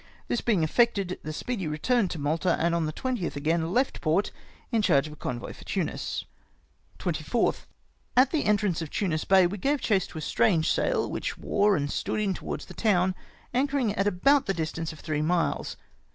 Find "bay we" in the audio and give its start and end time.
9.25-9.59